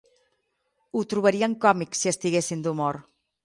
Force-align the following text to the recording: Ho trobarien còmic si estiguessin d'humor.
Ho 0.95 1.03
trobarien 1.11 1.55
còmic 1.67 2.01
si 2.03 2.13
estiguessin 2.15 2.69
d'humor. 2.69 3.03